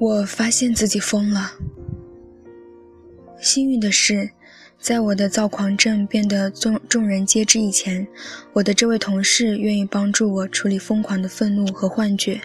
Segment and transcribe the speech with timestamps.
[0.00, 1.52] 我发现自己疯了。
[3.38, 4.30] 幸运的是，
[4.78, 8.08] 在我的躁狂症变得众众人皆知以前，
[8.54, 12.40] 我的这位同事愿意帮助我处理疯狂的愤怒和幻觉。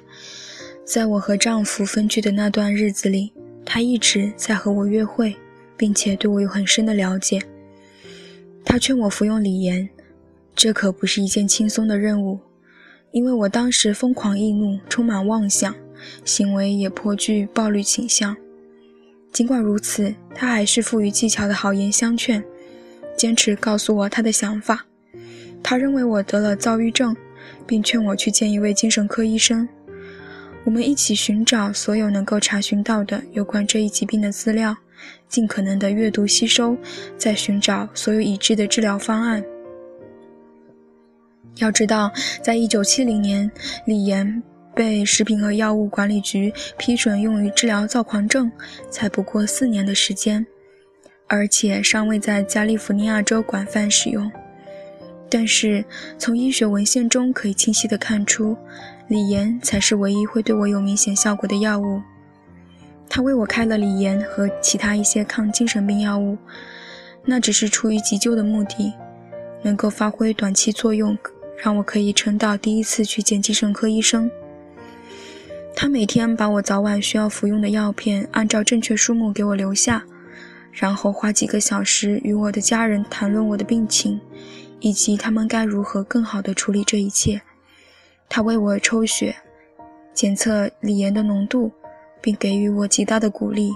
[0.83, 3.31] 在我和丈夫分居的那段日子里，
[3.63, 5.35] 他一直在和我约会，
[5.83, 7.43] 并且对我有很深的了解。
[8.63, 9.89] 他劝我服用锂盐，
[10.55, 12.39] 这可不是一件轻松的任务，
[13.11, 15.75] 因为我当时疯狂易怒，充满妄想。
[16.23, 18.37] 行为也颇具暴力倾向。
[19.33, 22.41] 尽管如此，他还是富于技巧的好言相劝，
[23.17, 24.85] 坚持告诉我他的想法。
[25.61, 27.13] 他认为我得了躁郁症，
[27.67, 29.67] 并劝我去见一位精神科医生。
[30.63, 34.77] 我们一起寻找所有能够查询到的有关这一疾病的资料，
[35.27, 36.77] 尽可能的阅读吸收，
[37.17, 39.43] 再寻找所有已知的治疗方案。
[41.57, 43.51] 要知道，在一九七零年，
[43.85, 44.43] 李岩。
[44.75, 48.51] 被食品和药物管理局批准用于治疗躁狂症，
[48.89, 50.43] 才不过四年的时间，
[51.27, 54.31] 而且尚未在加利福尼亚州广泛使用。
[55.29, 55.85] 但是
[56.17, 58.57] 从医学文献中可以清晰的看出，
[59.09, 62.01] 锂盐才是唯一会对我有明显效果的药物。
[63.15, 66.35] 他为我开了锂盐和其他一些抗精神病药物，
[67.23, 68.91] 那只是出于急救的目的，
[69.61, 71.15] 能够发挥短期作用，
[71.55, 74.31] 让我可以撑到第一次去见精神科医生。
[75.75, 80.03] 他每天把我早晚需要服用的药片按照正确数目给我留下，
[80.71, 84.19] 然后花几个小时与我的家人谈论我的病情，
[84.79, 87.39] 以及他们该如何更好地处理这一切。
[88.27, 89.35] 他为我抽血，
[90.15, 91.71] 检测锂盐的浓度，
[92.23, 93.71] 并给予我极大的鼓励。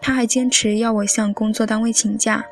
[0.00, 2.44] 他还坚持要我向工作单位请假，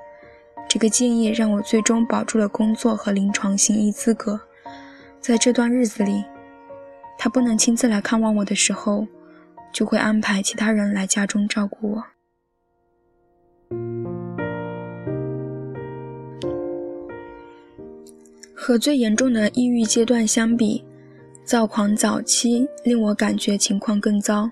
[0.68, 4.40] 这个建议让我最终保住了工作和临床行医资格。
[5.20, 6.22] 在这段日子里。
[7.16, 9.06] 他不能亲自来看望我的时候，
[9.72, 12.04] 就会安排其他人来家中照顾我。
[18.52, 20.84] 和最严重的抑郁阶段相比，
[21.44, 24.50] 躁狂早期令我感觉情况更糟，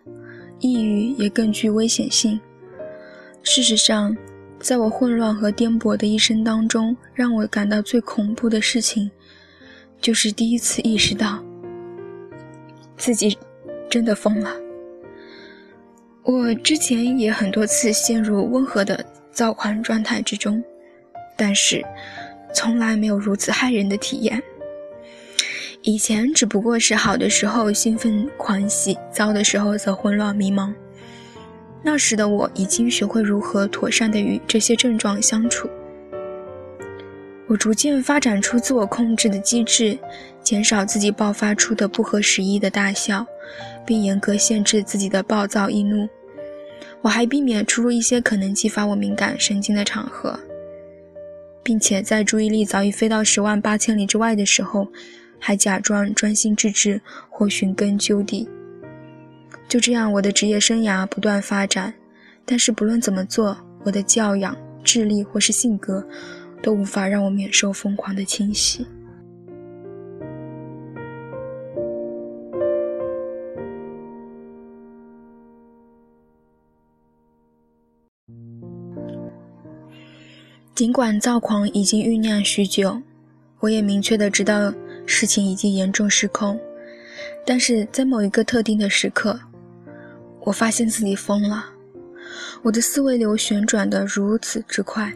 [0.63, 2.41] 抑郁也更具危险性。
[3.43, 4.17] 事实上，
[4.61, 9.11] 在我混乱和颠簸的一生当中，让我感到最恐怖的事情，
[10.01, 11.43] 就是第一次意识到。
[12.97, 13.37] 自己
[13.91, 14.55] 真的疯了。
[16.23, 20.63] 我之前也很多次陷入温和的躁狂状态之中，
[21.37, 21.85] 但是
[22.55, 24.41] 从来没有如此骇人的体验。
[25.85, 30.73] 以前只不过是好的时候兴奋狂喜，糟的时候则混乱迷茫。
[31.83, 35.69] 那时的我已经学会如何妥善地与这些症状相处。
[37.49, 39.99] 我逐渐发展出自我控制的机制，
[40.41, 43.27] 减少自己爆发出的不合时宜的大笑，
[43.85, 46.09] 并严格限制自己的暴躁易怒。
[47.01, 50.39] 我还避免出入一些可能激发我敏感神经的场合，
[51.65, 54.87] 并且在注意力早已飞到十万八千里之外的时候，
[55.43, 58.49] 还假装专心致志或寻根究底。
[59.69, 61.93] 就这样，我的职业生涯不断发展，
[62.45, 66.07] 但是不论怎么做，我的教养、智力或是性格。
[66.63, 68.87] 都无法让我免受疯狂的侵袭。
[80.73, 83.03] 尽管躁狂已经酝酿许久，
[83.59, 84.73] 我也明确的知道
[85.07, 86.61] 事情已经严重失控，
[87.45, 89.39] 但是在某一个特定的时刻，
[90.41, 91.67] 我发现自己疯了。
[92.63, 95.13] 我的思维流旋转的如此之快。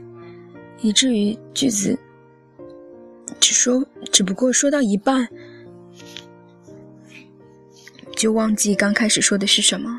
[0.83, 1.99] 以至于句子
[3.41, 3.83] 只说，
[4.13, 5.27] 只不过说到一半，
[8.15, 9.99] 就忘记刚开始说的是什么。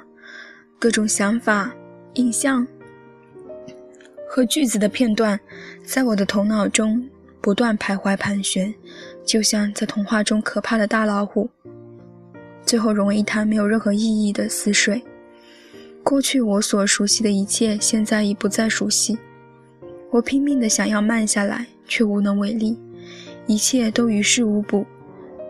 [0.77, 1.73] 各种想法、
[2.13, 2.65] 印象
[4.29, 5.39] 和句子的片段，
[5.83, 7.09] 在我的头脑中
[7.47, 8.75] 不断徘徊盘旋，
[9.23, 11.49] 就像在童话中可怕的大老虎，
[12.65, 15.01] 最后融为一滩没有任何意义的死水。
[16.03, 19.17] 过去我所熟悉的一切，现在已不再熟悉。
[20.11, 22.77] 我拼命地想要慢下来，却无能为力，
[23.45, 24.85] 一切都于事无补。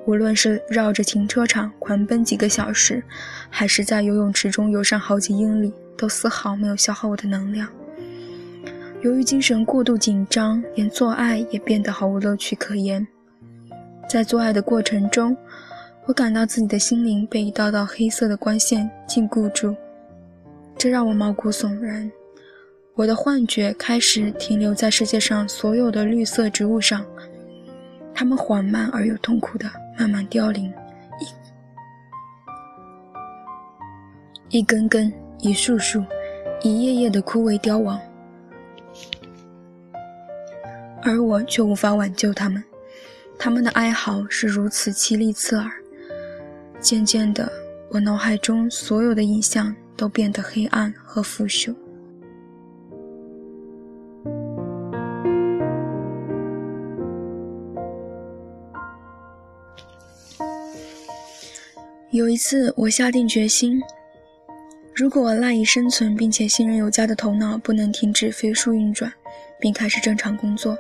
[0.06, 3.04] 无论是绕着停车场狂奔几个小时，
[3.50, 7.68] 还是在游泳池中游上好几英里，都丝毫没有消耗我的能量。
[9.02, 13.06] 由于精神过度紧张，连做爱也变得毫无乐趣可言。
[14.10, 15.38] 在做爱的过程中，
[16.06, 19.76] 我感到自己的心灵被一道道黑色的光线禁锢住，
[20.78, 22.12] 这让我毛骨悚然。
[22.96, 27.06] 我的幻觉开始停留在世界上所有的绿色植物上，
[28.16, 30.74] 它们缓慢而又痛苦地慢慢凋零，
[34.50, 36.04] 一一根根、一束束、
[36.64, 38.00] 一叶叶的枯萎凋亡，
[41.08, 42.64] 而我却无法挽救他们。
[43.40, 45.72] 他们的哀嚎是如此凄厉刺耳。
[46.80, 47.52] 渐渐的，
[47.90, 51.74] 我脑海中所有的影像都变得黑暗和腐朽。
[62.12, 63.82] 有一次，我下定决心，
[64.96, 69.12] 如果赖以生存并且信任有加的头脑不能停止飞速运转，
[69.60, 70.76] 并开始正常工作，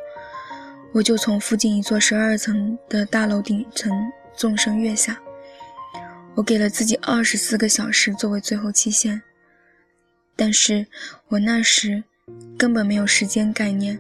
[0.93, 3.91] 我就从附近一座十二层的大楼顶层
[4.35, 5.19] 纵身跃下。
[6.33, 9.21] 我给了自己二十四个小时作为最后期限，
[10.35, 10.85] 但是
[11.29, 12.03] 我那时
[12.57, 13.99] 根本没有时间概念。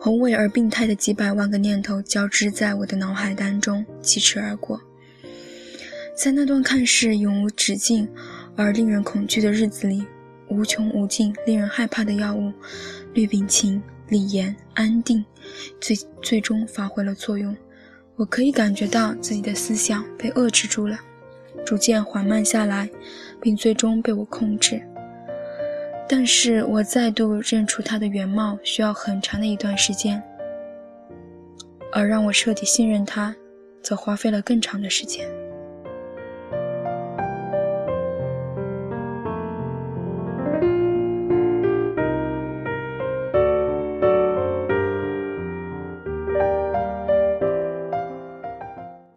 [0.00, 4.80] 宏伟而病态的几百万个念头交织在我的脑海当中疾驰而过，
[6.16, 8.08] 在那段看似永无止境
[8.54, 10.06] 而令人恐惧的日子里，
[10.48, 12.52] 无穷无尽、令人害怕的药物——
[13.12, 15.24] 氯丙嗪、李岩、安定，
[15.80, 17.56] 最最终发挥了作用。
[18.16, 20.98] 我可以感觉到自己的思想被遏制住了。
[21.64, 22.88] 逐渐缓慢下来，
[23.40, 24.82] 并最终被我控制。
[26.08, 30.22] 但是我再度认出他的原貌需要很长的一段时间，
[31.92, 33.36] 而让我彻底信任他，
[33.82, 35.28] 则花费了更长的时间。